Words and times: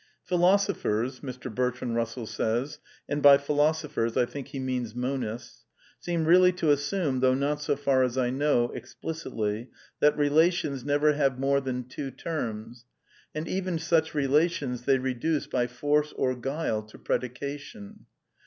'^ 0.01 0.03
"Philosophers,'' 0.23 1.19
Mr. 1.19 1.53
Bertrand 1.53 1.95
Eussell 1.95 2.27
says 2.27 2.79
(and 3.07 3.21
by 3.21 3.37
philosophers 3.37 4.17
I 4.17 4.25
think 4.25 4.47
he 4.47 4.57
means 4.57 4.95
monists), 4.95 5.65
"seem 5.99 6.25
really 6.25 6.51
to 6.53 6.71
assume— 6.71 7.19
though 7.19 7.35
not 7.35 7.61
so 7.61 7.75
far 7.75 8.01
as 8.01 8.17
I 8.17 8.31
know, 8.31 8.71
explicitly— 8.71 9.69
that 9.99 10.17
re 10.17 10.29
lations 10.29 10.83
never 10.83 11.13
have 11.13 11.37
more 11.37 11.61
than 11.61 11.83
two 11.87 12.09
terms: 12.09 12.85
and 13.35 13.47
even 13.47 13.77
such 13.77 14.15
re 14.15 14.25
lations 14.25 14.85
they 14.85 14.97
reduce 14.97 15.45
by 15.45 15.67
force 15.67 16.13
or 16.13 16.35
guile 16.35 16.81
to 16.81 16.97
predication. 16.97 18.07